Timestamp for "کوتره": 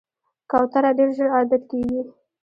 0.51-0.91